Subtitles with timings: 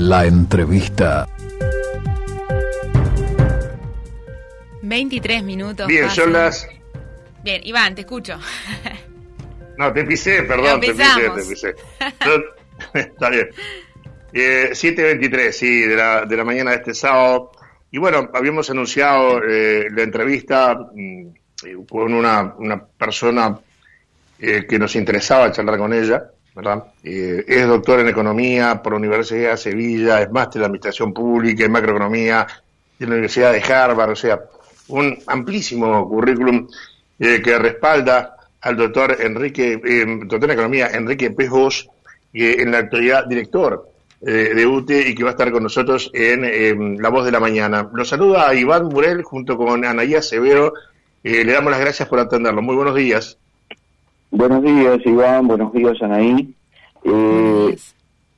[0.00, 1.28] La entrevista.
[4.80, 5.86] 23 minutos.
[5.86, 6.24] Bien, pasan.
[6.24, 6.66] son las...
[7.44, 8.38] Bien, Iván, te escucho.
[9.76, 11.74] No, te pisé, perdón, te pisé, te pisé.
[12.26, 13.50] No, Está bien.
[14.32, 17.52] Eh, 7.23, sí, de la, de la mañana de este sábado.
[17.90, 21.26] Y bueno, habíamos anunciado eh, la entrevista mm,
[21.66, 23.58] eh, con una, una persona
[24.38, 26.24] eh, que nos interesaba charlar con ella,
[26.54, 26.84] ¿verdad?
[27.02, 31.64] Eh, es doctor en Economía por la Universidad de Sevilla, es máster en Administración Pública,
[31.64, 32.46] en Macroeconomía
[32.98, 34.40] de la Universidad de Harvard, o sea,
[34.88, 36.68] un amplísimo currículum
[37.18, 41.88] eh, que respalda al doctor Enrique, eh, doctor en Economía, Enrique Pejos,
[42.32, 43.90] que en la actualidad director
[44.22, 47.32] eh, de UTE y que va a estar con nosotros en eh, La Voz de
[47.32, 47.88] la Mañana.
[47.90, 50.74] Nos saluda Iván Murel junto con Anaía Severo.
[51.24, 52.60] Eh, le damos las gracias por atenderlo.
[52.60, 53.38] Muy buenos días.
[54.32, 55.48] Buenos días, Iván.
[55.48, 56.54] Buenos días, Anaí.
[57.02, 57.76] Eh,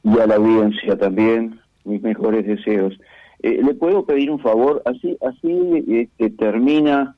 [0.02, 1.60] y a la audiencia también.
[1.84, 2.98] Mis mejores deseos.
[3.42, 4.80] Eh, ¿Le puedo pedir un favor?
[4.86, 7.14] Así, así este, termina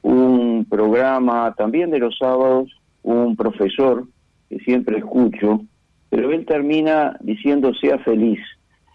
[0.00, 2.70] un programa también de los sábados,
[3.02, 4.06] un profesor
[4.48, 5.60] que siempre escucho,
[6.08, 8.40] pero él termina diciendo sea feliz.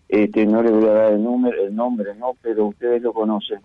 [0.10, 3.60] Este, no le voy a dar el, número, el nombre, no, pero ustedes lo conocen.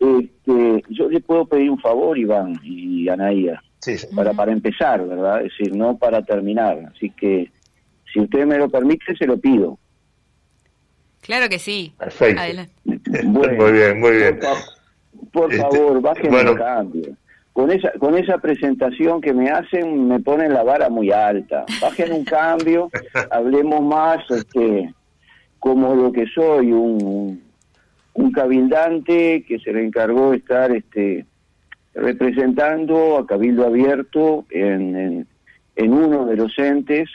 [0.00, 4.06] Este, yo le puedo pedir un favor, Iván y Anaía Sí, sí.
[4.14, 5.42] para, para empezar, ¿verdad?
[5.44, 6.90] Es decir, no para terminar.
[6.94, 7.50] Así que,
[8.12, 9.78] si usted me lo permite, se lo pido.
[11.20, 11.92] Claro que sí.
[11.98, 12.40] Perfecto.
[12.40, 12.72] Adelante.
[13.24, 14.38] Muy bien, muy bien.
[14.38, 14.64] Por, fa-
[15.32, 16.50] por Este, favor, bajen bueno.
[16.52, 17.16] el cambio.
[17.52, 21.64] Con esa, con esa presentación que me hacen, me ponen la vara muy alta.
[21.80, 22.88] Bajen un cambio,
[23.30, 24.94] hablemos más este,
[25.58, 27.42] como lo que soy, un,
[28.14, 31.26] un cabildante que se le encargó de estar este,
[31.98, 35.26] representando a Cabildo Abierto en, en,
[35.76, 37.08] en uno de los entes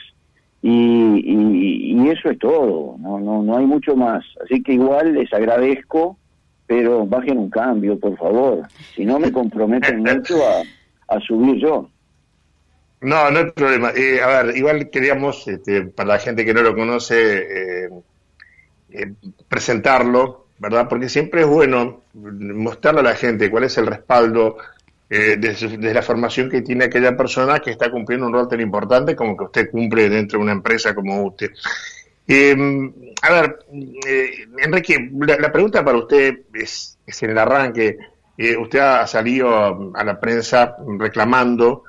[0.62, 4.24] y, y- y eso es todo, no, no, no hay mucho más.
[4.44, 6.18] Así que igual les agradezco,
[6.66, 8.62] pero bajen un cambio, por favor.
[8.94, 10.62] Si no me comprometen mucho a,
[11.14, 11.88] a subir yo.
[13.02, 13.90] No, no hay problema.
[13.94, 17.88] Eh, a ver, igual queríamos, este, para la gente que no lo conoce, eh,
[18.90, 19.12] eh,
[19.48, 20.88] presentarlo, ¿verdad?
[20.88, 24.56] Porque siempre es bueno mostrarle a la gente cuál es el respaldo
[25.10, 29.14] eh, de, la formación que tiene aquella persona que está cumpliendo un rol tan importante
[29.14, 31.50] como que usted cumple dentro de una empresa como usted.
[32.26, 32.56] Eh,
[33.22, 33.58] a ver,
[34.06, 37.98] eh, Enrique, la, pregunta para usted es, es en el arranque.
[38.36, 41.84] Eh, usted ha salido a, a la prensa reclamando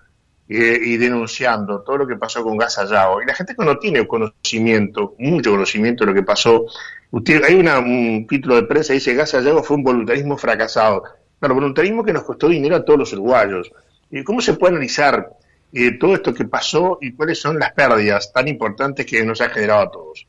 [0.47, 3.21] eh, y denunciando todo lo que pasó con Gas Allao.
[3.21, 6.65] Y la gente que no tiene conocimiento, mucho conocimiento de lo que pasó,
[7.09, 11.03] usted hay una, un título de prensa que dice Gas Allao fue un voluntarismo fracasado.
[11.39, 13.71] Claro, voluntarismo que nos costó dinero a todos los uruguayos.
[14.09, 15.29] ¿Y ¿Cómo se puede analizar
[15.73, 19.49] eh, todo esto que pasó y cuáles son las pérdidas tan importantes que nos ha
[19.49, 20.27] generado a todos?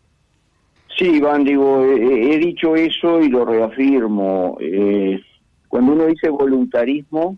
[0.98, 4.56] Sí, Iván, digo, he, he dicho eso y lo reafirmo.
[4.60, 5.20] Eh,
[5.68, 7.36] cuando uno dice voluntarismo,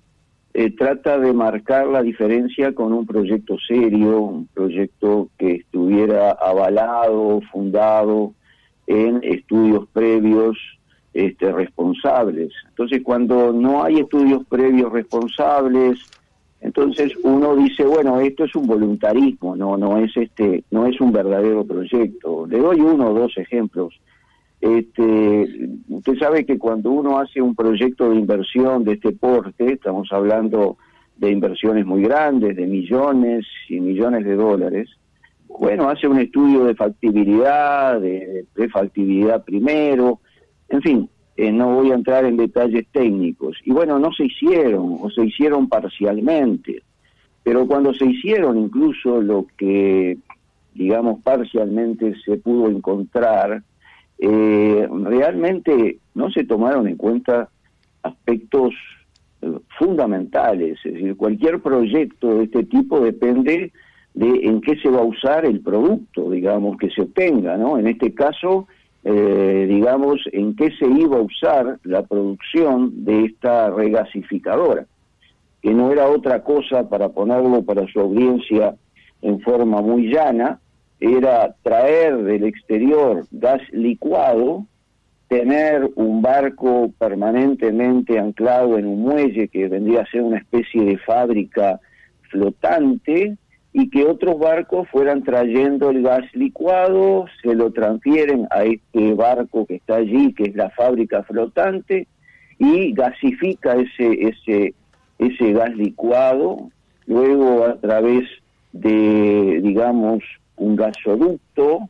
[0.55, 7.41] eh, trata de marcar la diferencia con un proyecto serio, un proyecto que estuviera avalado,
[7.53, 8.33] fundado
[8.87, 10.57] en estudios previos
[11.19, 12.53] este, responsables.
[12.69, 15.99] Entonces, cuando no hay estudios previos responsables,
[16.61, 21.11] entonces uno dice, bueno, esto es un voluntarismo, no, no es este, no es un
[21.11, 22.47] verdadero proyecto.
[22.47, 24.01] Le doy uno o dos ejemplos.
[24.61, 30.13] Este, usted sabe que cuando uno hace un proyecto de inversión de este porte, estamos
[30.13, 30.77] hablando
[31.17, 34.89] de inversiones muy grandes, de millones y millones de dólares,
[35.49, 40.21] bueno, hace un estudio de factibilidad, de, de factibilidad primero,
[40.69, 43.57] en fin, eh, no voy a entrar en detalles técnicos.
[43.65, 46.83] Y bueno, no se hicieron, o se hicieron parcialmente,
[47.43, 50.19] pero cuando se hicieron incluso lo que,
[50.75, 53.63] digamos, parcialmente se pudo encontrar,
[54.19, 57.49] eh, realmente no se tomaron en cuenta
[58.03, 58.75] aspectos
[59.41, 63.73] eh, fundamentales, es decir, cualquier proyecto de este tipo depende
[64.15, 67.79] de en qué se va a usar el producto, digamos, que se obtenga, ¿no?
[67.79, 68.67] En este caso,
[69.05, 74.87] eh, digamos, en qué se iba a usar la producción de esta regasificadora,
[75.63, 78.75] que no era otra cosa, para ponerlo para su audiencia
[79.23, 80.61] en forma muy llana,
[81.01, 84.67] era traer del exterior gas licuado,
[85.29, 90.99] tener un barco permanentemente anclado en un muelle que vendría a ser una especie de
[90.99, 91.81] fábrica
[92.31, 93.37] flotante
[93.73, 99.67] y que otros barcos fueran trayendo el gas licuado, se lo transfieren a este barco
[99.67, 102.07] que está allí, que es la fábrica flotante,
[102.59, 104.75] y gasifica ese, ese,
[105.19, 106.71] ese gas licuado,
[107.07, 108.25] luego a través
[108.73, 110.25] de, digamos,
[110.57, 111.89] un gasoducto,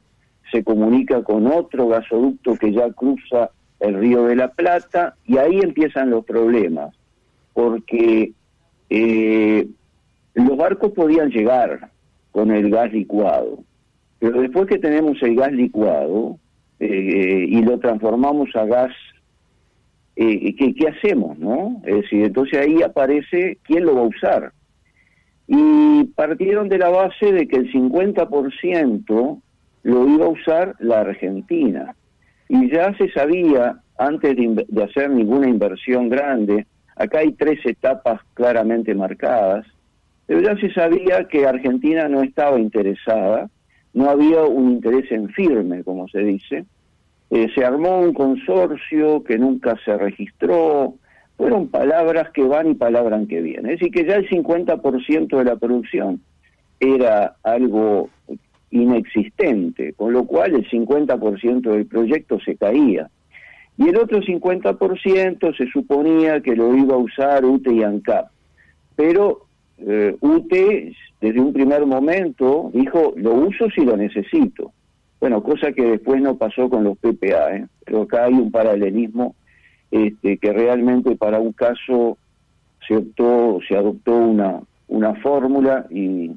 [0.51, 5.61] se comunica con otro gasoducto que ya cruza el río de la Plata y ahí
[5.61, 6.95] empiezan los problemas,
[7.53, 8.33] porque
[8.91, 9.69] eh,
[10.45, 11.91] los barcos podían llegar
[12.31, 13.59] con el gas licuado,
[14.19, 16.39] pero después que tenemos el gas licuado
[16.81, 18.93] eh, y lo transformamos a gas,
[20.17, 21.39] eh, ¿qué, ¿qué hacemos?
[21.39, 24.53] no Es decir, entonces ahí aparece quién lo va a usar.
[25.47, 29.41] Y partieron de la base de que el 50%
[29.83, 31.95] lo iba a usar la Argentina.
[32.49, 38.95] Y ya se sabía, antes de, hacer ninguna inversión grande, acá hay tres etapas claramente
[38.95, 39.67] marcadas,
[40.29, 43.49] pero ya se sabía que Argentina no estaba interesada,
[43.95, 46.67] no había un interés en firme, como se dice.
[47.31, 50.97] Eh, se armó un consorcio que nunca se registró,
[51.39, 53.73] fueron palabras que van y palabras que vienen.
[53.73, 56.21] Es decir, que ya el 50% de la producción
[56.79, 58.11] era algo
[58.71, 63.09] inexistente, con lo cual el 50% del proyecto se caía.
[63.79, 68.29] Y el otro 50% se suponía que lo iba a usar UTE y ANCAP.
[68.95, 69.48] Pero
[69.79, 74.73] eh, UTE, desde un primer momento, dijo, lo uso si lo necesito.
[75.21, 77.67] Bueno, cosa que después no pasó con los PPA, ¿eh?
[77.85, 79.35] pero acá hay un paralelismo
[79.91, 82.19] este, que realmente para un caso
[82.87, 84.63] se optó, se adoptó una,
[85.23, 86.31] fórmula y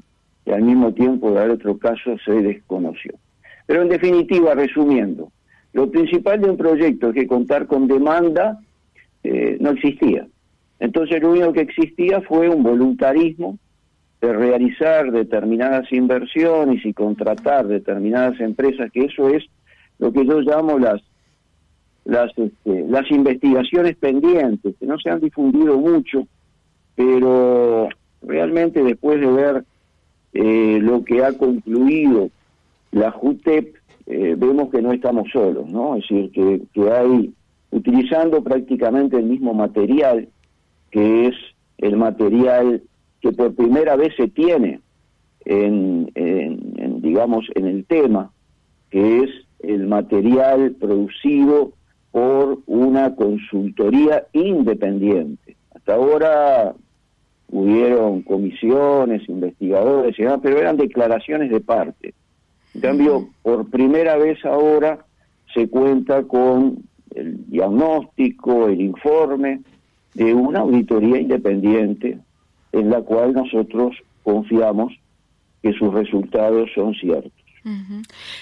[0.47, 3.13] al mismo tiempo dar otro caso se desconoció.
[3.67, 5.31] Pero en definitiva, resumiendo,
[5.73, 8.59] lo principal de un proyecto es que contar con demanda
[9.23, 10.27] eh, no existía.
[10.81, 13.59] Entonces lo único que existía fue un voluntarismo
[14.19, 19.43] de realizar determinadas inversiones y contratar determinadas empresas, que eso es
[19.99, 20.99] lo que yo llamo las
[22.03, 26.27] las, este, las investigaciones pendientes, que no se han difundido mucho,
[26.95, 27.87] pero
[28.23, 29.63] realmente después de ver
[30.33, 32.31] eh, lo que ha concluido
[32.91, 33.75] la JUTEP,
[34.07, 35.95] eh, vemos que no estamos solos, ¿no?
[35.95, 37.31] Es decir, que, que hay,
[37.69, 40.27] utilizando prácticamente el mismo material,
[40.91, 41.35] que es
[41.77, 42.83] el material
[43.21, 44.81] que por primera vez se tiene
[45.45, 48.31] en, en, digamos, en el tema,
[48.89, 49.29] que es
[49.59, 51.73] el material producido
[52.11, 55.55] por una consultoría independiente.
[55.73, 56.75] Hasta ahora
[57.49, 62.13] hubieron comisiones, investigadores, y demás, pero eran declaraciones de parte.
[62.73, 65.05] En cambio, por primera vez ahora
[65.53, 66.83] se cuenta con
[67.13, 69.61] el diagnóstico, el informe
[70.13, 72.19] de una auditoría independiente
[72.71, 74.93] en la cual nosotros confiamos
[75.61, 77.31] que sus resultados son ciertos.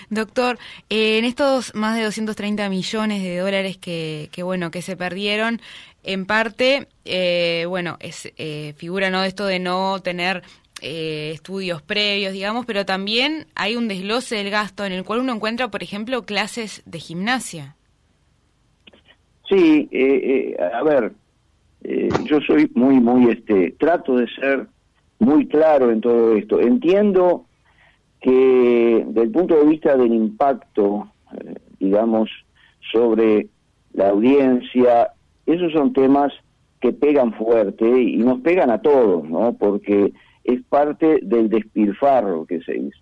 [0.10, 0.57] Doctor,
[0.89, 5.60] eh, en estos más de 230 millones de dólares que, que bueno que se perdieron,
[6.04, 10.44] en parte, eh, bueno, es, eh, figura no esto de no tener
[10.81, 15.68] estudios previos, digamos, pero también hay un desglose del gasto en el cual uno encuentra,
[15.68, 17.75] por ejemplo, clases de gimnasia.
[19.50, 19.89] Sí,
[20.74, 21.12] a ver,
[21.81, 24.67] yo soy muy, muy, este, trato de ser
[25.19, 26.59] muy claro en todo esto.
[26.59, 27.45] Entiendo
[28.21, 32.29] que del punto de vista del impacto, eh, digamos,
[32.91, 33.47] sobre
[33.93, 35.11] la audiencia,
[35.45, 36.33] esos son temas
[36.81, 39.53] que pegan fuerte y nos pegan a todos, ¿no?
[39.53, 42.99] Porque es parte del despilfarro que se hizo.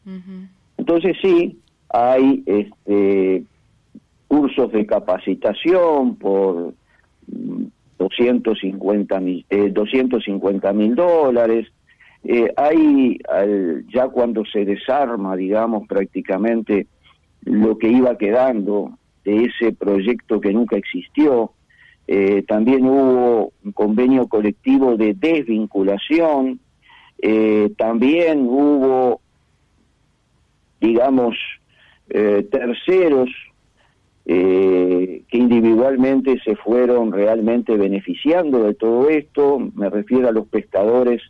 [0.77, 1.59] Entonces sí,
[1.89, 3.43] hay este,
[4.27, 6.73] cursos de capacitación por
[7.97, 11.67] 250 mil, eh, 250 mil dólares,
[12.23, 13.19] eh, hay,
[13.93, 16.87] ya cuando se desarma, digamos, prácticamente
[17.43, 21.51] lo que iba quedando de ese proyecto que nunca existió,
[22.07, 26.59] eh, también hubo un convenio colectivo de desvinculación,
[27.21, 29.21] eh, también hubo,
[30.81, 31.37] digamos,
[32.07, 33.29] terceros
[34.27, 41.21] que individualmente se fueron realmente beneficiando de todo esto, me refiero a los pescadores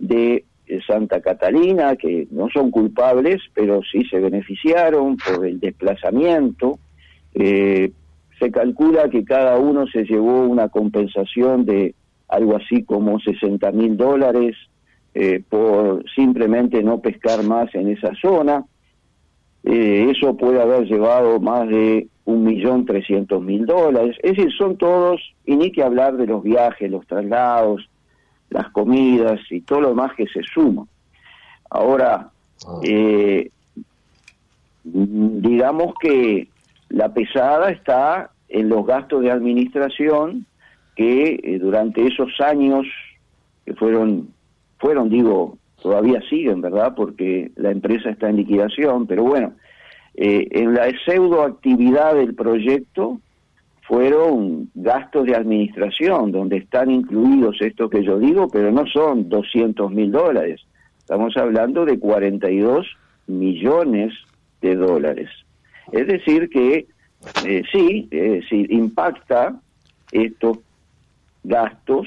[0.00, 6.78] de eh, Santa Catalina, que no son culpables, pero sí se beneficiaron por el desplazamiento.
[7.34, 7.92] Eh,
[8.38, 11.94] se calcula que cada uno se llevó una compensación de
[12.28, 14.56] algo así como 60 mil dólares
[15.12, 18.64] eh, por simplemente no pescar más en esa zona.
[19.64, 24.16] Eso puede haber llevado más de un millón trescientos mil dólares.
[24.22, 27.88] Es decir, son todos, y ni que hablar de los viajes, los traslados,
[28.50, 30.86] las comidas y todo lo demás que se suma.
[31.70, 32.30] Ahora,
[32.66, 32.80] ah.
[32.82, 33.50] eh,
[34.84, 36.48] digamos que
[36.88, 40.46] la pesada está en los gastos de administración
[40.94, 42.86] que eh, durante esos años
[43.64, 44.28] que fueron,
[44.78, 46.94] fueron, digo, todavía siguen, ¿verdad?
[46.96, 49.52] Porque la empresa está en liquidación, pero bueno,
[50.16, 53.18] Eh, en la pseudoactividad del proyecto
[53.82, 59.90] fueron gastos de administración, donde están incluidos estos que yo digo, pero no son 200
[59.90, 60.60] mil dólares.
[61.00, 62.86] Estamos hablando de 42
[63.26, 64.14] millones
[64.62, 65.28] de dólares.
[65.90, 66.86] Es decir, que
[67.44, 68.08] eh, sí,
[68.48, 69.60] sí, impacta
[70.12, 70.58] estos
[71.42, 72.06] gastos,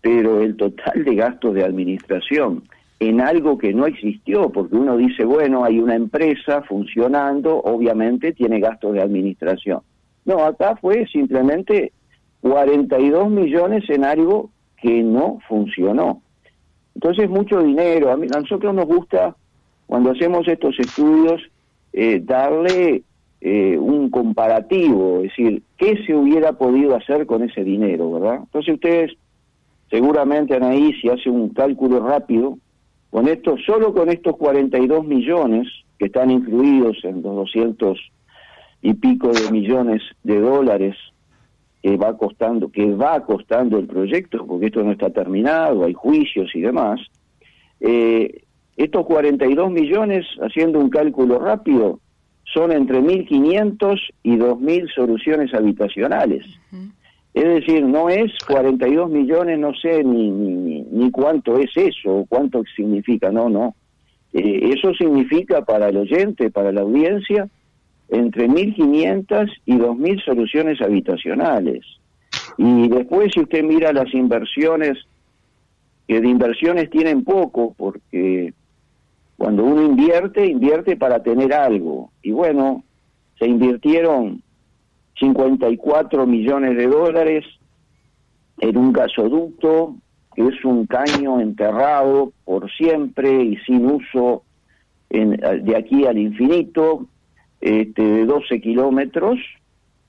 [0.00, 2.62] pero el total de gastos de administración
[2.98, 8.58] en algo que no existió, porque uno dice, bueno, hay una empresa funcionando, obviamente tiene
[8.60, 9.80] gastos de administración.
[10.24, 11.92] No, acá fue simplemente
[12.40, 14.50] 42 millones en algo
[14.80, 16.22] que no funcionó.
[16.94, 18.10] Entonces, mucho dinero.
[18.10, 19.36] A, mí, a nosotros nos gusta,
[19.86, 21.42] cuando hacemos estos estudios,
[21.92, 23.02] eh, darle
[23.40, 28.40] eh, un comparativo, es decir, qué se hubiera podido hacer con ese dinero, ¿verdad?
[28.44, 29.12] Entonces ustedes
[29.90, 32.58] seguramente ahí si hace un cálculo rápido,
[33.10, 37.98] con esto, solo con estos 42 millones que están incluidos en los 200
[38.82, 40.96] y pico de millones de dólares
[41.82, 46.50] que va costando, que va costando el proyecto, porque esto no está terminado, hay juicios
[46.54, 47.00] y demás,
[47.80, 48.42] eh,
[48.76, 52.00] estos 42 millones, haciendo un cálculo rápido,
[52.44, 56.44] son entre 1.500 y 2.000 soluciones habitacionales.
[57.36, 63.30] Es decir, no es 42 millones, no sé ni, ni, cuánto es eso, cuánto significa,
[63.30, 63.74] no, no.
[64.32, 67.46] Eh, eso significa para el oyente, para la audiencia,
[68.08, 71.84] entre 1.500 y 2.000 soluciones habitacionales.
[72.56, 74.96] Y después, si usted mira las inversiones,
[76.08, 78.54] que de inversiones tienen poco, porque
[79.36, 82.10] cuando uno invierte, invierte para tener algo.
[82.22, 82.82] Y bueno,
[83.38, 84.42] se invirtieron
[85.18, 87.44] 54 millones de dólares
[88.58, 89.96] en un gasoducto
[90.36, 94.44] que es un caño enterrado por siempre y sin uso
[95.08, 97.06] en, de aquí al infinito,
[97.60, 99.38] este, de 12 kilómetros,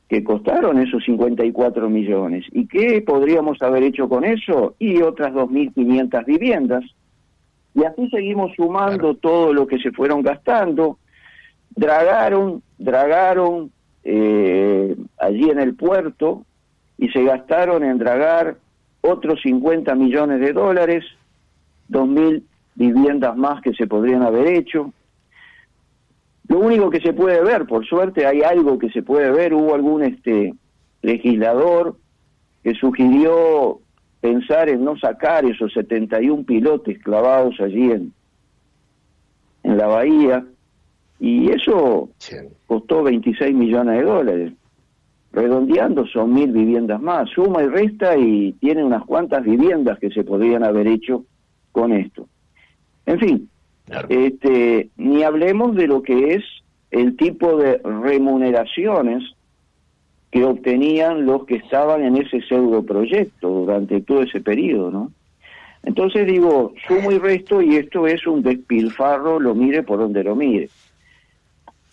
[0.10, 2.46] que costaron esos 54 millones.
[2.52, 4.76] ¿Y qué podríamos haber hecho con eso?
[4.80, 6.84] Y otras 2.500 viviendas.
[7.74, 11.00] Y así seguimos sumando todo lo que se fueron gastando.
[11.76, 13.72] Dragaron, dragaron
[14.10, 16.46] eh, allí en el puerto
[16.98, 18.56] y se gastaron en dragar
[19.02, 21.04] otros 50 millones de dólares,
[21.90, 22.42] 2.000
[22.76, 24.94] viviendas más que se podrían haber hecho.
[26.48, 29.76] Lo único que se puede ver, por suerte hay algo que se puede ver, hubo
[29.76, 30.54] algún este
[31.02, 31.98] legislador
[32.64, 33.82] que sugirió
[34.22, 38.14] pensar en no sacar esos 71 pilotes clavados allí en,
[39.64, 40.46] en la bahía,
[41.20, 42.10] y eso
[42.68, 44.54] costó 26 millones de dólares.
[45.32, 50.24] Redondeando son mil viviendas más, suma y resta y tiene unas cuantas viviendas que se
[50.24, 51.26] podrían haber hecho
[51.72, 52.28] con esto.
[53.06, 53.50] En fin,
[54.10, 56.44] este, ni hablemos de lo que es
[56.92, 59.24] el tipo de remuneraciones
[60.32, 65.12] que obtenían los que estaban en ese pseudo proyecto durante todo ese periodo, ¿no?
[65.84, 70.36] Entonces digo, sumo y resto y esto es un despilfarro, lo mire por donde lo
[70.36, 70.70] mire.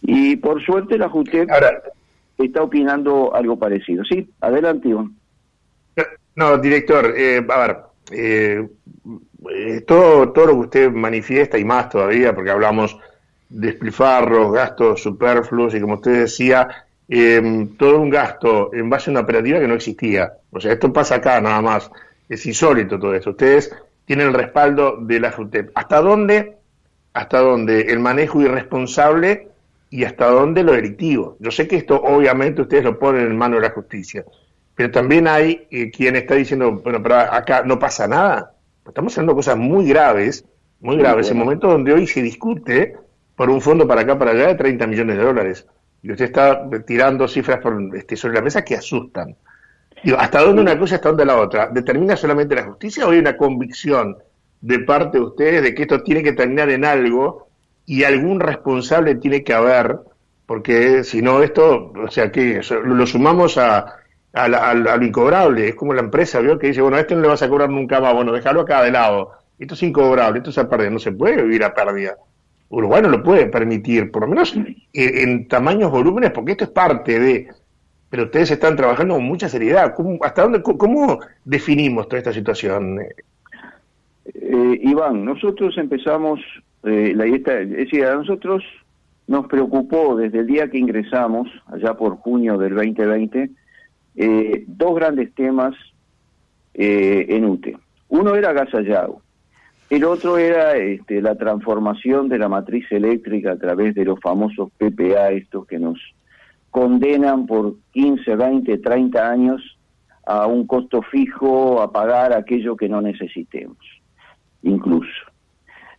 [0.06, 1.48] Y por suerte la JUTEP
[2.38, 4.04] está opinando algo parecido.
[4.04, 5.16] Sí, adelante, Iván.
[6.36, 7.76] No, director, eh, a ver,
[8.10, 8.68] eh,
[9.50, 12.98] eh, todo, todo lo que usted manifiesta y más todavía, porque hablamos
[13.48, 16.68] de despilfarros, gastos superfluos y como usted decía,
[17.78, 20.32] todo un gasto en base a una operativa que no existía.
[20.50, 21.90] O sea, esto pasa acá nada más.
[22.28, 23.30] Es insólito todo esto.
[23.30, 23.72] Ustedes
[24.04, 25.70] tienen el respaldo de la FUTEP.
[25.74, 26.56] ¿Hasta dónde?
[27.12, 29.48] Hasta dónde el manejo irresponsable
[29.94, 31.36] y hasta dónde lo delictivo.
[31.38, 34.24] Yo sé que esto obviamente ustedes lo ponen en manos de la justicia,
[34.74, 38.56] pero también hay eh, quien está diciendo, bueno, pero acá no pasa nada.
[38.84, 40.44] Estamos haciendo cosas muy graves,
[40.80, 42.96] muy graves, en momentos donde hoy se discute
[43.36, 45.66] por un fondo para acá, para allá de 30 millones de dólares.
[46.02, 49.36] Y usted está tirando cifras por, este, sobre la mesa que asustan.
[50.02, 51.68] Digo, ¿hasta dónde una cosa, hasta dónde la otra?
[51.68, 54.16] ¿Determina solamente la justicia o hay una convicción
[54.60, 57.53] de parte de ustedes de que esto tiene que terminar en algo
[57.86, 59.98] y algún responsable tiene que haber,
[60.46, 63.96] porque si no esto, o sea, que lo sumamos a,
[64.32, 66.58] a, lo incobrable, es como la empresa, ¿vio?
[66.58, 68.82] Que dice, bueno, a este no le vas a cobrar nunca más, bueno, déjalo acá
[68.82, 72.16] de lado, esto es incobrable, esto es a pérdida, no se puede vivir a pérdida.
[72.70, 74.54] Uruguay no lo puede permitir, por lo menos
[74.92, 77.48] en, tamaños, volúmenes, porque esto es parte de...
[78.10, 79.92] Pero ustedes están trabajando con mucha seriedad.
[80.22, 83.00] ¿Hasta dónde, cómo definimos toda esta situación?
[84.24, 86.40] Eh, Iván, nosotros empezamos
[86.84, 88.62] eh, la, es decir, a nosotros
[89.26, 93.50] nos preocupó desde el día que ingresamos, allá por junio del 2020,
[94.16, 95.74] eh, dos grandes temas
[96.74, 97.76] eh, en UTE.
[98.08, 99.22] Uno era Gasallao.
[99.90, 104.70] El otro era este, la transformación de la matriz eléctrica a través de los famosos
[104.76, 105.98] PPA, estos que nos
[106.70, 109.78] condenan por 15, 20, 30 años
[110.26, 113.78] a un costo fijo, a pagar aquello que no necesitemos,
[114.62, 115.33] incluso.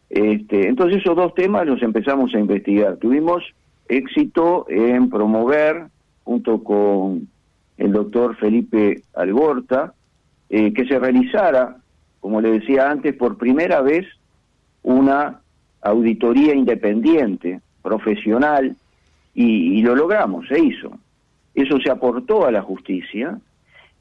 [0.09, 2.97] Este, entonces esos dos temas los empezamos a investigar.
[2.97, 3.43] Tuvimos
[3.87, 5.87] éxito en promover,
[6.23, 7.27] junto con
[7.77, 9.93] el doctor Felipe Algorta,
[10.49, 11.77] eh, que se realizara,
[12.19, 14.05] como le decía antes, por primera vez
[14.83, 15.41] una
[15.81, 18.75] auditoría independiente, profesional,
[19.33, 20.91] y, y lo logramos, se hizo.
[21.53, 23.39] Eso se aportó a la justicia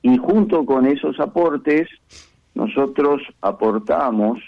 [0.03, 1.89] y junto con esos aportes
[2.55, 4.39] nosotros aportamos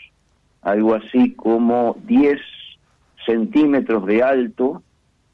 [0.67, 2.41] algo así como 10
[3.25, 4.83] centímetros de alto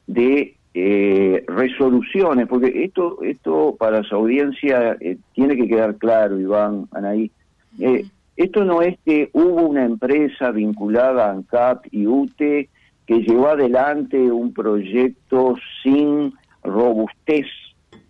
[0.05, 6.87] de eh, resoluciones, porque esto, esto para su audiencia eh, tiene que quedar claro, Iván,
[6.91, 7.31] Anaí.
[7.79, 12.69] Eh, esto no es que hubo una empresa vinculada a ANCAP y UTE
[13.07, 16.31] que llevó adelante un proyecto sin
[16.63, 17.47] robustez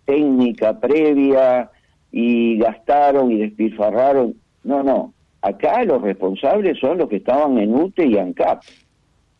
[0.04, 1.70] técnica previa
[2.12, 4.34] y gastaron y despilfarraron.
[4.62, 5.13] No, no.
[5.44, 8.62] Acá los responsables son los que estaban en UTE y ANCAP,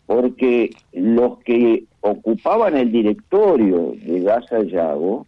[0.04, 5.26] porque los que ocupaban el directorio de Gaza Yago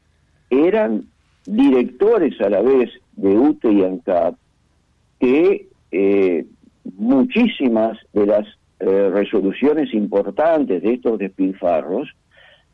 [0.50, 1.06] eran
[1.47, 4.35] directores a la vez de UTE y ANCAP,
[5.18, 6.45] que eh,
[6.99, 8.47] muchísimas de las
[8.80, 12.14] eh, resoluciones importantes de estos despilfarros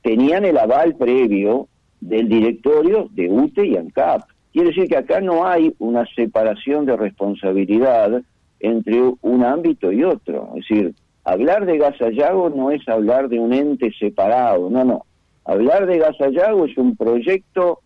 [0.03, 1.69] tenían el aval previo
[2.01, 4.23] del directorio de UTE y ANCAP.
[4.53, 8.23] Quiere decir que acá no hay una separación de responsabilidad
[8.61, 10.51] entre un ámbito y otro.
[10.57, 10.95] Es decir,
[11.25, 15.07] hablar de Gasallago no es hablar de un ente separado, no, no.
[15.45, 17.81] Hablar de Gasallago es un proyecto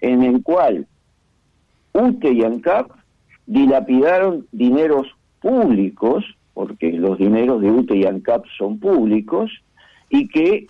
[0.00, 0.86] en el cual
[1.92, 2.90] UTE y ANCAP
[3.46, 5.08] dilapidaron dineros
[5.40, 6.24] públicos,
[6.54, 9.50] porque los dineros de UTE y ANCAP son públicos,
[10.08, 10.66] y que,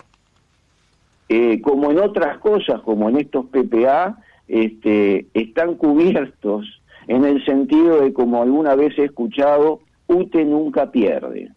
[1.28, 4.16] eh, como en otras cosas, como en estos PPA,
[4.50, 11.52] este, están cubiertos en el sentido de, como alguna vez he escuchado, UTE nunca pierde.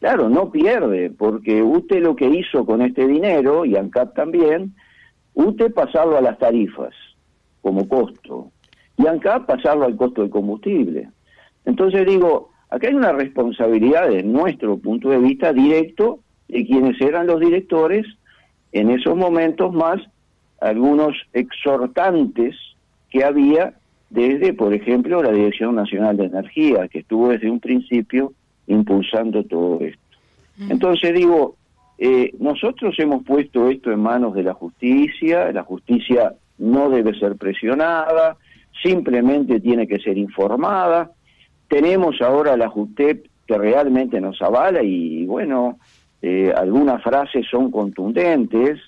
[0.00, 4.74] Claro, no pierde, porque UTE lo que hizo con este dinero, y ANCAP también,
[5.34, 6.94] UTE pasarlo a las tarifas
[7.60, 8.50] como costo,
[8.96, 11.10] y ANCAP pasarlo al costo del combustible.
[11.66, 17.26] Entonces digo, acá hay una responsabilidad de nuestro punto de vista directo de quienes eran
[17.26, 18.06] los directores
[18.72, 20.00] en esos momentos más
[20.60, 22.56] algunos exhortantes
[23.10, 23.74] que había
[24.10, 28.32] desde, por ejemplo, la Dirección Nacional de Energía, que estuvo desde un principio
[28.66, 30.00] impulsando todo esto.
[30.68, 31.56] Entonces digo,
[31.98, 37.36] eh, nosotros hemos puesto esto en manos de la justicia, la justicia no debe ser
[37.36, 38.36] presionada,
[38.82, 41.10] simplemente tiene que ser informada.
[41.68, 45.78] Tenemos ahora la JUTEP que realmente nos avala y, bueno,
[46.22, 48.78] eh, algunas frases son contundentes,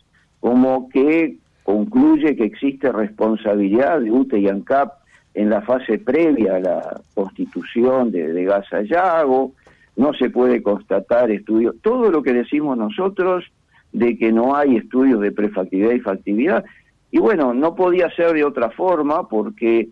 [0.40, 1.36] como que
[1.70, 4.92] concluye que existe responsabilidad de UTE y ANCAP
[5.34, 9.52] en la fase previa a la constitución de, Gaza Yago,
[9.94, 13.44] no se puede constatar estudios, todo lo que decimos nosotros
[13.92, 16.64] de que no hay estudios de prefactividad y factividad,
[17.12, 19.90] y bueno, no podía ser de otra forma porque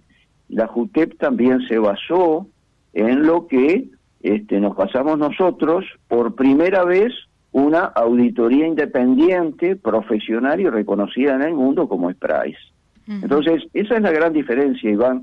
[0.48, 2.48] la JUTEP también se basó
[2.92, 3.88] en lo que
[4.22, 7.12] este, nos pasamos nosotros por primera vez
[7.58, 12.58] una auditoría independiente, profesional y reconocida en el mundo como es Price.
[13.06, 15.22] Entonces, esa es la gran diferencia, Iván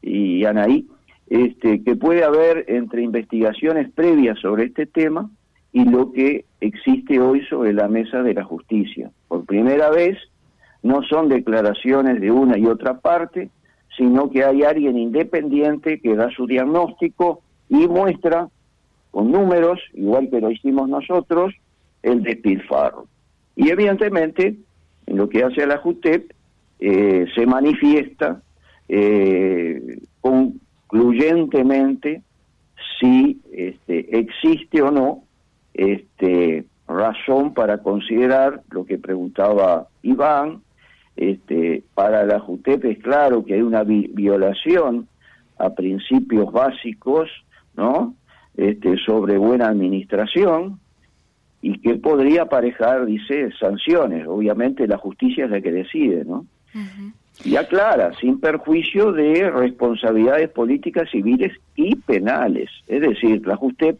[0.00, 0.86] y Anaí,
[1.28, 5.28] este, que puede haber entre investigaciones previas sobre este tema
[5.72, 9.10] y lo que existe hoy sobre la mesa de la justicia.
[9.26, 10.16] Por primera vez,
[10.84, 13.50] no son declaraciones de una y otra parte,
[13.96, 18.48] sino que hay alguien independiente que da su diagnóstico y muestra
[19.10, 21.54] con números, igual que lo hicimos nosotros,
[22.04, 23.08] el despilfarro.
[23.56, 24.54] Y evidentemente,
[25.06, 26.30] en lo que hace a la JUTEP,
[26.80, 28.42] eh, se manifiesta
[28.88, 32.22] eh, concluyentemente
[32.98, 35.22] si este, existe o no
[35.72, 40.60] este, razón para considerar lo que preguntaba Iván.
[41.16, 45.06] Este, para la JUTEP es claro que hay una violación
[45.58, 47.30] a principios básicos,
[47.76, 48.16] ¿no?
[48.56, 50.80] Este, sobre buena administración,
[51.64, 54.26] y que podría aparejar, dice, sanciones.
[54.26, 56.44] Obviamente la justicia es la que decide, ¿no?
[57.42, 62.68] Y aclara, sin perjuicio de responsabilidades políticas, civiles y penales.
[62.86, 63.96] Es decir, la justicia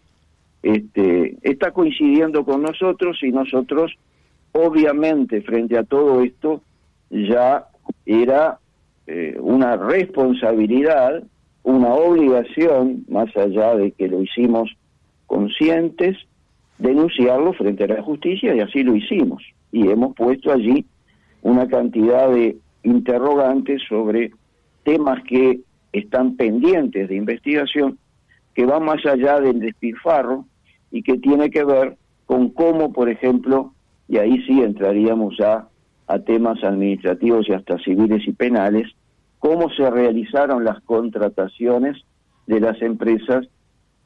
[0.63, 3.95] este, está coincidiendo con nosotros y nosotros,
[4.53, 6.61] obviamente, frente a todo esto,
[7.09, 7.65] ya
[8.05, 8.59] era
[9.07, 11.23] eh, una responsabilidad,
[11.63, 14.71] una obligación, más allá de que lo hicimos
[15.27, 16.19] conscientes,
[16.79, 19.43] denunciarlo frente a la justicia y así lo hicimos.
[19.73, 20.85] Y hemos puesto allí
[21.43, 24.33] una cantidad de interrogantes sobre
[24.83, 25.61] temas que
[25.93, 27.99] están pendientes de investigación,
[28.55, 30.47] que van más allá del despilfarro
[30.91, 33.73] y que tiene que ver con cómo, por ejemplo,
[34.09, 35.69] y ahí sí entraríamos ya
[36.07, 38.89] a temas administrativos y hasta civiles y penales,
[39.39, 41.97] cómo se realizaron las contrataciones
[42.47, 43.47] de las empresas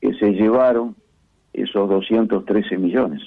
[0.01, 0.95] que se llevaron
[1.63, 3.23] esos 213 millones.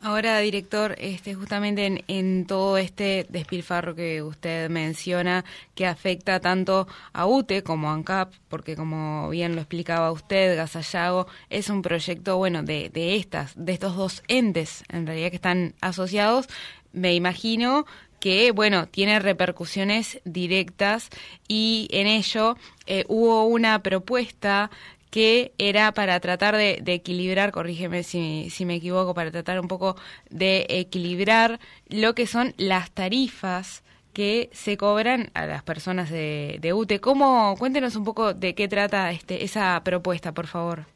[0.00, 5.44] Ahora, director, este, justamente en, todo este despilfarro que usted menciona,
[5.74, 11.26] que afecta tanto a UTE como a ANCAP, porque como bien lo explicaba usted, Gasallago
[11.50, 15.74] es un proyecto, bueno, de, de estas, de estos dos entes, en realidad que están
[15.80, 16.48] asociados,
[16.92, 17.84] me imagino
[18.22, 21.10] que, bueno, tiene repercusiones directas
[21.48, 24.70] y en ello eh, hubo una propuesta
[25.12, 29.94] que era para tratar de, equilibrar, corrígeme si, me equivoco, para tratar un poco
[30.30, 36.72] de equilibrar lo que son las tarifas que se cobran a las personas de, de
[36.72, 37.00] UTE.
[37.00, 40.86] ¿Cómo, cuéntenos un poco de qué trata este, esa propuesta, por favor.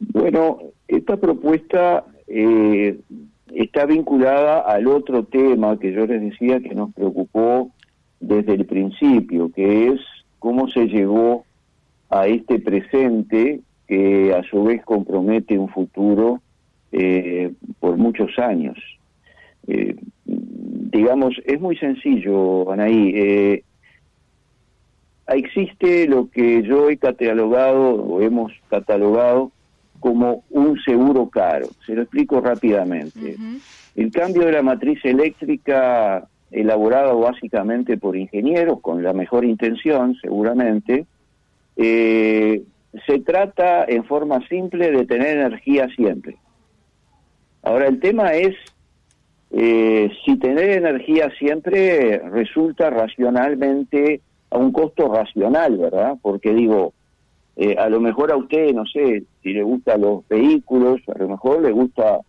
[0.00, 2.98] Bueno, esta propuesta eh,
[3.54, 7.72] está vinculada al otro tema que yo les decía que nos preocupó
[8.20, 10.00] desde el principio, que es
[10.38, 11.44] cómo se llegó
[12.10, 16.40] a este presente que a su vez compromete un futuro
[16.92, 18.78] eh, por muchos años.
[19.66, 23.12] Eh, digamos, es muy sencillo, Anaí.
[23.14, 23.64] Eh,
[25.28, 29.52] existe lo que yo he catalogado o hemos catalogado
[30.00, 31.68] como un seguro caro.
[31.84, 33.36] Se lo explico rápidamente.
[33.96, 41.06] El cambio de la matriz eléctrica elaborado básicamente por ingenieros con la mejor intención, seguramente,
[41.78, 42.62] eh,
[43.06, 46.36] se trata en forma simple de tener energía siempre.
[47.62, 48.54] Ahora, el tema es
[49.50, 56.16] eh, si tener energía siempre resulta racionalmente a un costo racional, ¿verdad?
[56.20, 56.92] Porque digo,
[57.56, 61.28] eh, a lo mejor a usted, no sé, si le gustan los vehículos, a lo
[61.28, 62.20] mejor le gusta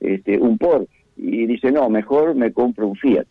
[0.00, 3.26] este, un Porsche y dice, no, mejor me compro un Fiat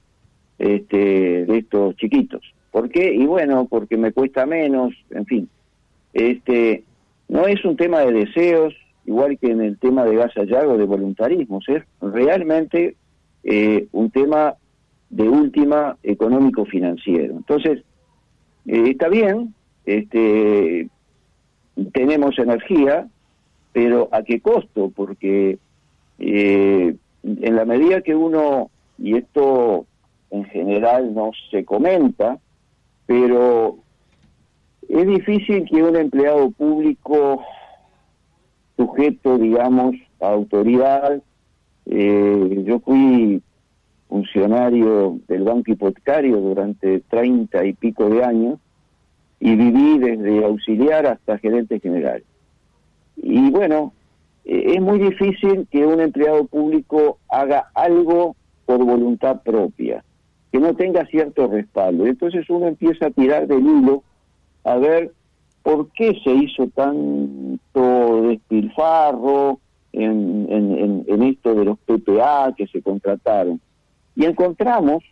[0.60, 2.41] este, de estos chiquitos.
[2.71, 3.13] ¿Por qué?
[3.13, 5.49] Y bueno, porque me cuesta menos, en fin.
[6.13, 6.84] Este,
[7.30, 8.74] no es un tema de deseos,
[9.06, 12.96] igual que en el tema de gas o de voluntarismo, es realmente
[13.43, 14.56] eh, un tema
[15.10, 17.36] de última económico-financiero.
[17.36, 17.84] Entonces,
[18.65, 19.54] eh, está bien,
[19.86, 20.89] este,
[21.93, 23.08] tenemos energía,
[23.72, 24.91] pero ¿a qué costo?
[24.93, 25.60] Porque
[26.20, 29.86] eh, en la medida que uno, y esto
[30.32, 32.39] en general no se comenta,
[33.06, 33.78] pero
[34.89, 37.43] es difícil que un empleado público
[38.78, 41.21] sujeto, digamos, a autoridad,
[41.86, 43.41] eh, yo fui
[44.08, 48.60] funcionario del banco hipotecario durante treinta y pico de años
[49.39, 52.23] y viví desde auxiliar hasta gerente general.
[53.17, 53.93] Y bueno,
[54.45, 60.04] eh, es muy difícil que un empleado público haga algo por voluntad propia,
[60.52, 62.06] que no tenga cierto respaldo.
[62.06, 64.04] Entonces uno empieza a tirar del hilo
[64.67, 65.13] a ver
[65.63, 69.60] por qué se hizo tanto despilfarro
[69.93, 73.62] en, en, esto de los PPA que se contrataron.
[74.15, 75.03] Y encontramos,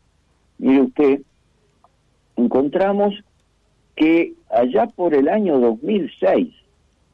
[0.58, 1.22] mire usted,
[2.36, 3.16] encontramos
[3.96, 6.54] que allá por el año 2006,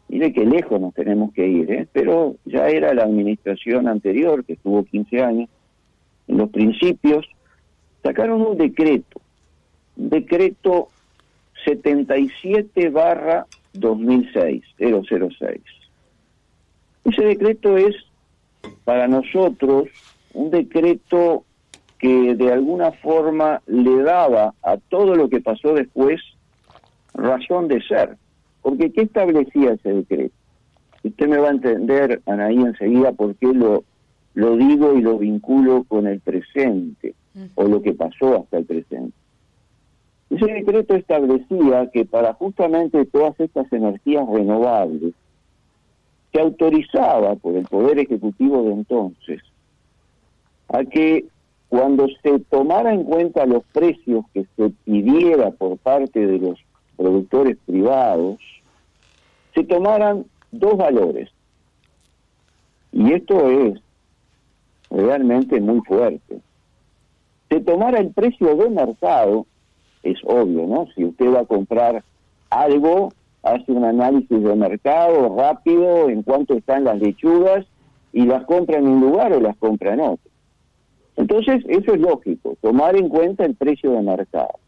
[0.09, 1.87] mire qué lejos nos tenemos que ir, ¿eh?
[1.93, 5.49] pero ya era la administración anterior, que estuvo 15 años,
[6.27, 7.27] en los principios,
[8.01, 9.21] sacaron un decreto,
[9.95, 10.89] un decreto
[11.65, 15.61] 77 barra 2006, 006.
[17.05, 17.95] Ese decreto es
[18.83, 19.87] para nosotros
[20.33, 21.43] un decreto
[21.97, 26.19] que de alguna forma le daba a todo lo que pasó después
[27.13, 28.17] razón de ser.
[28.61, 30.35] Porque ¿qué establecía ese decreto?
[31.03, 33.83] Usted me va a entender, Anaí, enseguida por qué lo,
[34.33, 37.15] lo digo y lo vinculo con el presente,
[37.55, 39.13] o lo que pasó hasta el presente.
[40.31, 45.13] Ese decreto establecía que para justamente todas estas energías renovables,
[46.31, 49.41] se autorizaba por el Poder Ejecutivo de entonces
[50.69, 51.25] a que
[51.67, 56.59] cuando se tomara en cuenta los precios que se pidiera por parte de los
[56.95, 58.37] productores privados,
[59.53, 61.29] se tomaran dos valores.
[62.93, 63.81] Y esto es
[64.89, 66.39] realmente muy fuerte.
[67.49, 69.45] Se tomara el precio de mercado
[70.03, 70.87] es obvio, ¿no?
[70.95, 72.03] Si usted va a comprar
[72.49, 77.65] algo, hace un análisis de mercado rápido en cuánto están las lechugas
[78.13, 80.31] y las compra en un lugar o las compra en otro.
[81.15, 84.59] Entonces, eso es lógico, tomar en cuenta el precio de mercado.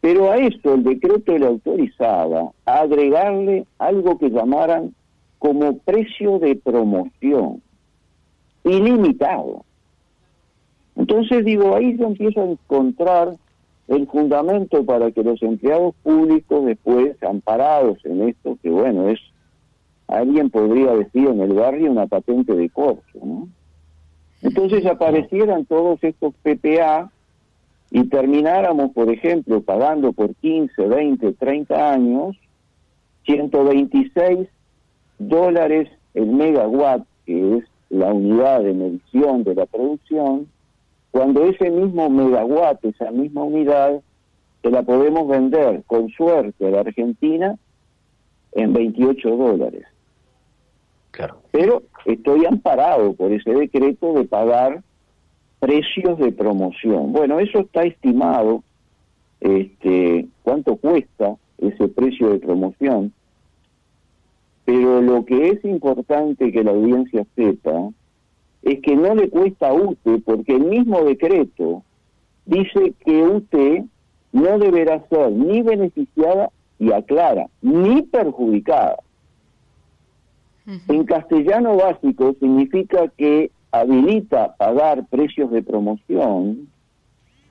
[0.00, 4.94] Pero a eso el decreto le autorizaba a agregarle algo que llamaran
[5.38, 7.62] como precio de promoción,
[8.64, 9.64] ilimitado.
[10.96, 13.36] Entonces digo, ahí yo empiezo a encontrar
[13.88, 19.18] el fundamento para que los empleados públicos después, amparados en esto, que bueno, es,
[20.06, 23.48] alguien podría decir en el barrio una patente de corso, ¿no?
[24.42, 27.10] Entonces aparecieran todos estos PPA
[27.90, 32.36] y termináramos, por ejemplo, pagando por 15, 20, 30 años
[33.24, 34.48] 126
[35.18, 40.46] dólares el megawatt, que es la unidad de medición de la producción,
[41.10, 44.00] cuando ese mismo megawatt, esa misma unidad,
[44.62, 47.56] se la podemos vender con suerte a la Argentina
[48.52, 49.84] en 28 dólares.
[51.10, 51.38] Claro.
[51.50, 54.82] Pero estoy amparado por ese decreto de pagar
[55.58, 57.12] precios de promoción.
[57.12, 58.62] Bueno, eso está estimado,
[59.40, 63.12] este, cuánto cuesta ese precio de promoción,
[64.64, 67.90] pero lo que es importante que la audiencia sepa
[68.72, 71.82] es que no le cuesta a UTE, porque el mismo decreto
[72.46, 73.84] dice que UTE
[74.32, 78.98] no deberá ser ni beneficiada, y aclara, ni perjudicada.
[80.86, 86.68] En castellano básico significa que habilita pagar precios de promoción,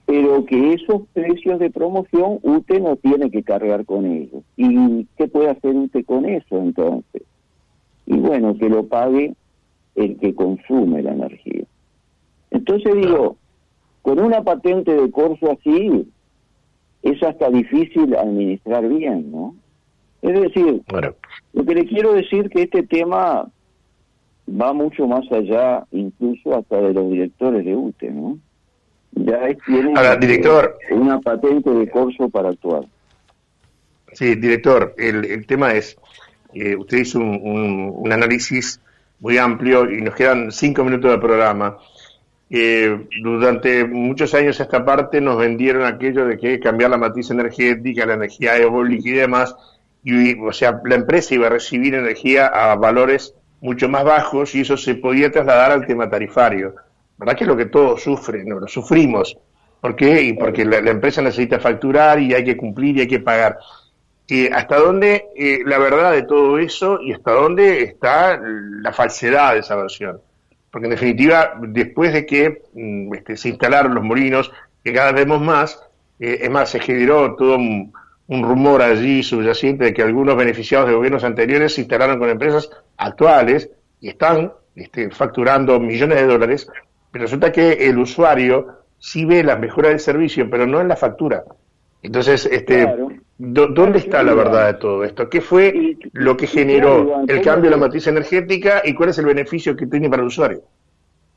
[0.05, 4.43] pero que esos precios de promoción UTE no tiene que cargar con ellos.
[4.55, 7.23] ¿Y qué puede hacer UTE con eso entonces?
[8.05, 9.33] Y bueno, que lo pague
[9.97, 11.65] el que consume la energía.
[12.51, 13.35] Entonces digo,
[14.01, 16.09] con una patente de corso así,
[17.01, 19.55] es hasta difícil administrar bien, ¿no?
[20.21, 20.81] Es decir,
[21.53, 23.49] lo que le quiero decir que este tema
[24.49, 28.37] va mucho más allá, incluso hasta de los directores de UTE, ¿no?
[29.11, 32.85] Ya es, tiene director, una patente de corso para actuar.
[34.13, 35.97] Sí, director, el, el tema es,
[36.53, 38.79] eh, usted hizo un, un, análisis
[39.19, 41.77] muy amplio y nos quedan cinco minutos de programa.
[42.49, 48.05] Eh, durante muchos años esta parte nos vendieron aquello de que cambiar la matriz energética,
[48.05, 49.55] la energía eólica y demás,
[50.03, 54.61] y o sea, la empresa iba a recibir energía a valores mucho más bajos y
[54.61, 56.75] eso se podía trasladar al tema tarifario.
[57.17, 58.47] ¿Verdad que es lo que todos sufren?
[58.47, 58.67] ¿no?
[58.67, 59.37] Sufrimos.
[59.81, 60.21] ¿Por qué?
[60.21, 63.57] Y porque la, empresa necesita facturar y hay que cumplir y hay que pagar.
[64.29, 69.53] Eh, ¿Hasta dónde eh, la verdad de todo eso y hasta dónde está la falsedad
[69.53, 70.19] de esa versión?
[70.69, 74.51] Porque en definitiva, después de que mm, este, se instalaron los molinos,
[74.83, 75.81] que cada vez vemos más,
[76.19, 77.93] eh, es más, se generó todo un,
[78.29, 83.69] rumor allí subyacente de que algunos beneficiados de gobiernos anteriores se instalaron con empresas actuales
[84.01, 86.69] y están este, facturando millones de dólares,
[87.09, 90.97] pero resulta que el usuario sí ve las mejoras del servicio, pero no en la
[90.97, 91.45] factura.
[92.03, 92.85] Entonces, este,
[93.37, 95.29] ¿dónde está la verdad de todo esto?
[95.29, 99.25] ¿Qué fue lo que generó el cambio de la matriz energética y cuál es el
[99.25, 100.63] beneficio que tiene para el usuario?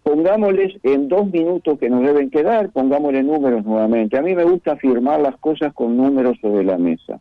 [0.03, 4.19] pongámosles en dos minutos que nos deben quedar, pongámosle números nuevamente.
[4.19, 7.21] A mí me gusta afirmar las cosas con números sobre la mesa.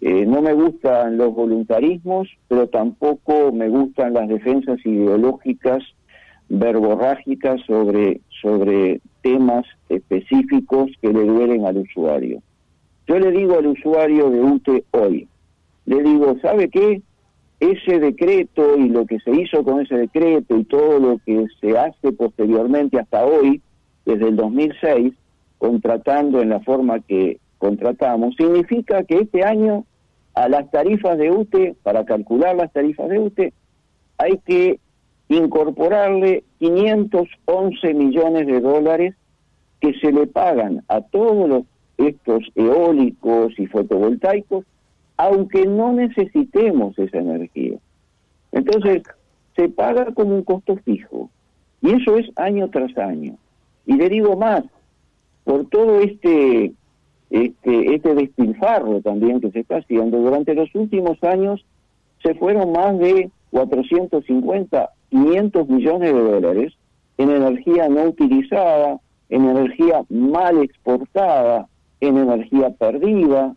[0.00, 5.82] Eh, no me gustan los voluntarismos, pero tampoco me gustan las defensas ideológicas
[6.48, 12.42] verborrágicas sobre, sobre temas específicos que le duelen al usuario.
[13.06, 15.28] Yo le digo al usuario de UTE hoy,
[15.84, 17.02] le digo, ¿sabe qué?
[17.60, 21.76] ese decreto y lo que se hizo con ese decreto y todo lo que se
[21.76, 23.62] hace posteriormente hasta hoy,
[24.04, 25.14] desde el 2006,
[25.58, 29.84] contratando en la forma que contratamos, significa que este año
[30.34, 33.52] a las tarifas de UTE, para calcular las tarifas de UTE,
[34.18, 34.78] hay que
[35.28, 39.14] incorporarle 511 millones de dólares
[39.80, 41.62] que se le pagan a todos los,
[41.98, 44.64] estos eólicos y fotovoltaicos
[45.16, 47.78] aunque no necesitemos esa energía.
[48.52, 49.02] Entonces,
[49.54, 51.30] se paga como un costo fijo,
[51.80, 53.36] y eso es año tras año.
[53.86, 54.64] Y le digo más,
[55.44, 56.72] por todo este,
[57.30, 61.64] este, este despilfarro también que se está haciendo, durante los últimos años
[62.22, 66.72] se fueron más de 450, 500 millones de dólares
[67.18, 68.98] en energía no utilizada,
[69.30, 71.66] en energía mal exportada,
[72.06, 73.54] en energía perdida,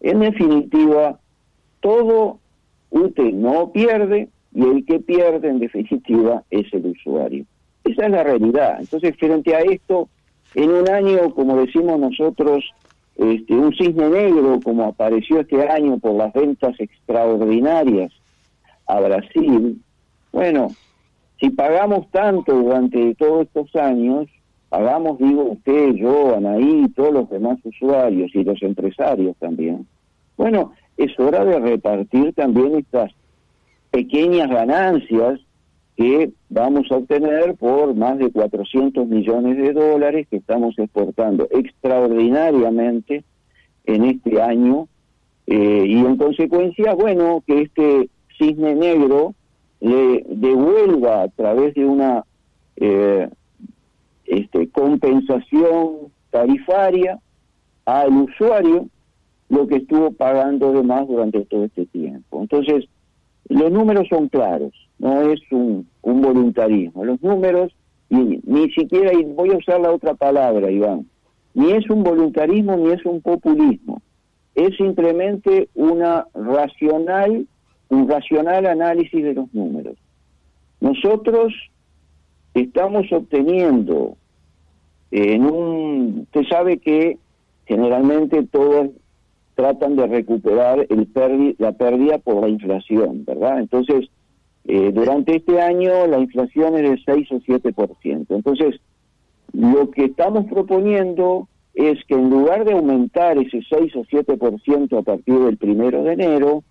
[0.00, 1.18] en definitiva,
[1.80, 2.38] todo
[2.90, 7.44] UTE no pierde y el que pierde en definitiva es el usuario.
[7.84, 8.78] Esa es la realidad.
[8.80, 10.08] Entonces, frente a esto,
[10.54, 12.64] en un año, como decimos nosotros,
[13.16, 18.12] este, un cisne negro como apareció este año por las ventas extraordinarias
[18.86, 19.80] a Brasil,
[20.32, 20.68] bueno,
[21.40, 24.26] si pagamos tanto durante todos estos años,
[24.68, 29.86] pagamos, digo usted, yo, Anaí, todos los demás usuarios y los empresarios también,
[30.36, 33.12] bueno, es hora de repartir también estas
[33.90, 35.40] pequeñas ganancias
[35.96, 43.24] que vamos a obtener por más de 400 millones de dólares que estamos exportando extraordinariamente
[43.86, 44.88] en este año
[45.46, 49.34] eh, y en consecuencia, bueno, que este cisne negro
[49.80, 52.24] le devuelva a través de una
[52.76, 53.28] eh,
[54.76, 57.18] compensación tarifaria
[57.86, 58.88] al usuario
[59.48, 62.42] lo que estuvo pagando de más durante todo este tiempo.
[62.42, 62.84] Entonces,
[63.48, 67.04] los números son claros, no es un, voluntarismo.
[67.04, 67.74] Los números,
[68.10, 71.06] y ni siquiera, y voy a usar la otra palabra, Iván,
[71.54, 74.02] ni es un voluntarismo ni es un populismo,
[74.54, 77.46] es simplemente una racional,
[77.88, 79.96] un racional análisis de los números.
[80.80, 81.54] Nosotros
[82.52, 84.16] estamos obteniendo
[85.10, 87.18] en un, usted sabe que
[87.66, 88.90] generalmente todos
[89.54, 91.08] tratan de recuperar el
[91.58, 93.58] la pérdida por la inflación, ¿verdad?
[93.60, 94.08] Entonces,
[94.66, 98.26] eh, durante este año la inflación es del 6 o 7%.
[98.34, 98.80] Entonces,
[99.52, 105.02] lo que estamos proponiendo es que en lugar de aumentar ese 6 o 7% a
[105.02, 106.64] partir del primero de enero,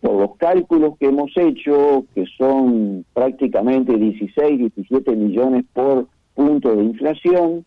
[0.00, 6.84] por los cálculos que hemos hecho, que son prácticamente 16, 17 millones por punto de
[6.84, 7.64] inflación,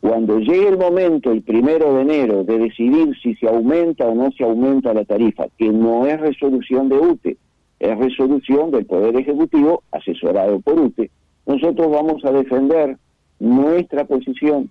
[0.00, 4.30] cuando llegue el momento, el primero de enero, de decidir si se aumenta o no
[4.32, 7.36] se aumenta la tarifa, que no es resolución de UTE,
[7.78, 11.10] es resolución del Poder Ejecutivo asesorado por UTE,
[11.46, 12.98] nosotros vamos a defender
[13.38, 14.70] nuestra posición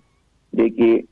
[0.52, 1.06] de que,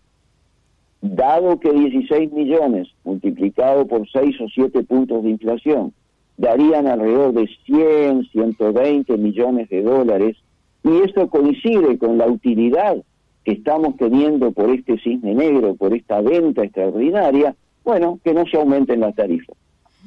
[1.00, 5.92] dado que 16 millones multiplicado por 6 o 7 puntos de inflación
[6.36, 10.36] darían alrededor de 100, 120 millones de dólares,
[10.84, 12.96] y esto coincide con la utilidad
[13.44, 18.56] que estamos teniendo por este cisne negro, por esta venta extraordinaria, bueno, que no se
[18.56, 19.56] aumenten las tarifas.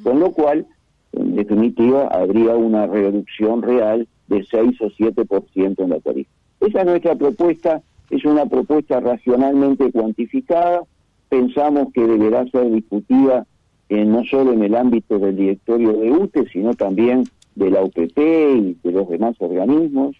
[0.02, 0.66] Con lo cual,
[1.12, 6.30] en definitiva, habría una reducción real de 6 o 7% en la tarifa.
[6.60, 10.82] Esa es nuestra propuesta, es una propuesta racionalmente cuantificada,
[11.28, 13.46] pensamos que deberá ser discutida
[13.88, 18.76] no solo en el ámbito del directorio de UTE, sino también de la UPP y
[18.82, 20.16] de los demás organismos.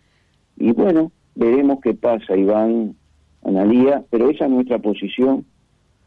[0.57, 2.97] Y bueno, veremos qué pasa, Iván,
[3.43, 5.45] Analía, pero esa es nuestra posición.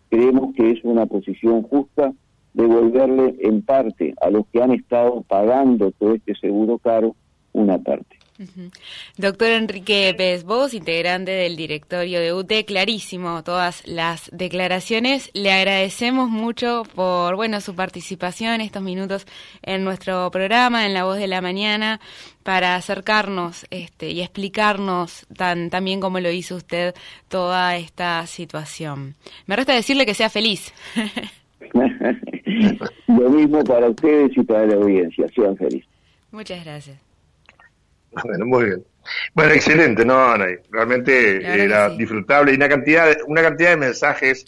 [0.09, 2.13] Creemos que es una posición justa
[2.53, 7.15] devolverle en parte a los que han estado pagando todo este seguro caro
[7.53, 8.18] una parte.
[9.17, 15.29] Doctor Enrique Pérez, vos, integrante del directorio de UTE, clarísimo todas las declaraciones.
[15.33, 19.27] Le agradecemos mucho por bueno su participación estos minutos
[19.61, 21.99] en nuestro programa, en La Voz de la Mañana,
[22.43, 26.95] para acercarnos este, y explicarnos tan, tan bien como lo hizo usted
[27.27, 29.15] toda esta situación.
[29.47, 30.73] Me resta decirle que sea feliz.
[33.07, 35.27] lo mismo para ustedes y para la audiencia.
[35.35, 35.89] Sean felices.
[36.31, 37.08] Muchas gracias.
[38.11, 38.83] Bueno, muy bien.
[39.33, 40.35] Bueno, excelente, no,
[40.69, 44.45] realmente era disfrutable y una cantidad, una cantidad de mensajes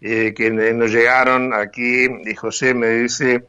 [0.00, 3.44] eh, que nos llegaron aquí y José me dice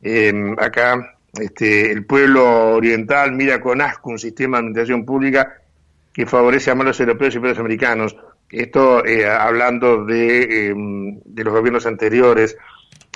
[0.00, 5.60] em, acá este, el pueblo oriental mira con asco un sistema de administración pública
[6.12, 8.16] que favorece a malos europeos y peores americanos.
[8.50, 12.56] Esto eh, hablando de, em, de los gobiernos anteriores.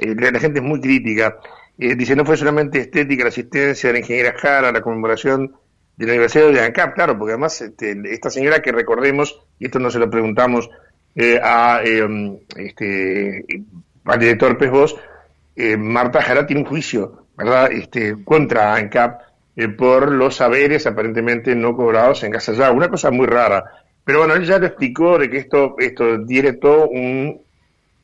[0.01, 1.39] Eh, la gente es muy crítica.
[1.77, 5.55] dice, no fue solamente estética la asistencia de la ingeniera Jara, la conmemoración
[5.97, 9.79] de la Universidad de ANCAP, claro, porque además este, esta señora que recordemos, y esto
[9.79, 10.69] no se lo preguntamos
[11.15, 13.45] eh, a, eh, este,
[14.05, 14.95] al director Pez
[15.57, 19.23] eh, Marta Jara tiene un juicio, ¿verdad?, este, contra ANCAP
[19.79, 23.65] por los saberes aparentemente no cobrados en Casa Ya, una cosa muy rara.
[24.05, 27.41] Pero bueno, él ya lo explicó de que esto, esto tiene todo un,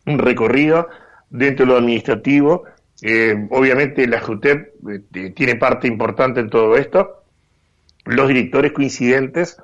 [0.06, 0.88] un recorrido
[1.28, 2.64] dentro de lo administrativo.
[3.50, 4.72] obviamente la JUTEP
[5.34, 7.21] tiene parte importante en todo esto,
[8.04, 9.56] los directores coincidentes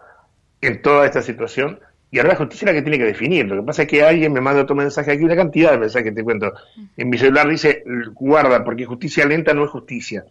[0.61, 1.81] en toda esta situación.
[2.11, 3.47] Y ahora la justicia es la que tiene que definir.
[3.47, 6.11] Lo que pasa es que alguien me manda otro mensaje aquí, una cantidad de mensajes
[6.11, 6.53] que te cuento.
[6.97, 7.85] En mi celular dice,
[8.15, 10.25] guarda, porque justicia lenta no es justicia.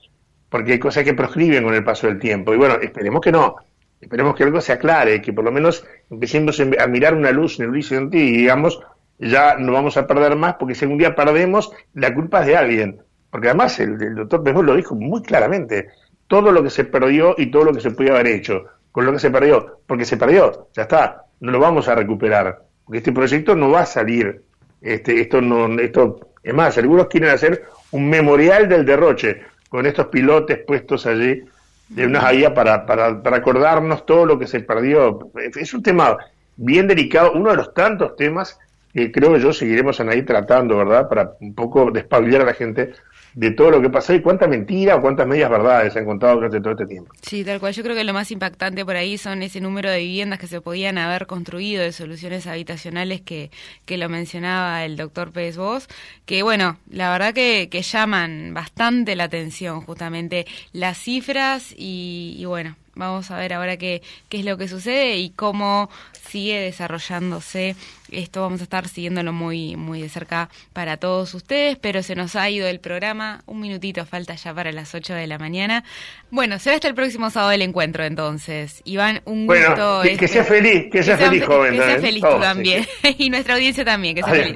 [0.49, 2.53] Porque hay cosas que proscriben con el paso del tiempo.
[2.53, 3.58] Y bueno, esperemos que no.
[4.01, 7.66] Esperemos que algo se aclare, que por lo menos empecemos a mirar una luz en
[7.66, 8.80] el horizonte y digamos,
[9.20, 12.58] ya no vamos a perder más, porque si algún día perdemos, la culpa es de
[12.58, 13.01] alguien.
[13.32, 15.89] Porque además el, doctor Pejol lo dijo muy claramente
[16.28, 18.65] todo lo que se perdió y todo lo que se podía haber hecho
[18.97, 22.63] con lo que se perdió, porque se perdió, ya está, no lo vamos a recuperar.
[22.84, 24.41] porque este proyecto no va a salir,
[24.82, 30.07] este, esto no, esto, es más, algunos quieren hacer un memorial del derroche, con estos
[30.07, 31.43] pilotes puestos allí
[31.89, 35.30] de una guía para, para, para acordarnos todo lo que se perdió.
[35.36, 36.17] Es un tema
[36.55, 38.59] bien delicado, uno de los tantos temas
[38.93, 41.07] que creo que yo seguiremos ahí tratando, ¿verdad?
[41.07, 42.93] Para un poco despabilar a la gente
[43.38, 46.33] de todo lo que pasó y cuánta mentira o cuántas medias verdades se han contado
[46.33, 47.13] durante todo este tiempo.
[47.21, 47.71] Sí, tal cual.
[47.71, 50.59] Yo creo que lo más impactante por ahí son ese número de viviendas que se
[50.59, 53.51] podían haber construido, de soluciones habitacionales que,
[53.85, 55.88] que lo mencionaba el doctor Pérez Vos,
[56.25, 62.45] que bueno, la verdad que, que llaman bastante la atención justamente las cifras y, y
[62.45, 65.89] bueno, Vamos a ver ahora qué, qué es lo que sucede y cómo
[66.28, 67.76] sigue desarrollándose.
[68.12, 72.36] Esto vamos a estar siguiéndolo muy, muy de cerca para todos ustedes, pero se nos
[72.36, 73.41] ha ido el programa.
[73.45, 75.84] Un minutito falta ya para las 8 de la mañana.
[76.30, 78.82] Bueno, será hasta el próximo sábado el encuentro entonces.
[78.86, 80.02] Iván, un gusto.
[80.04, 81.74] que, que, sea este, feliz, que sea feliz, joven.
[81.74, 82.86] Que sea feliz tú también.
[83.18, 84.56] y nuestra audiencia también, que sea feliz.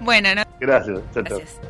[0.00, 0.28] Bueno,
[0.60, 1.00] Gracias.
[1.14, 1.60] Gracias.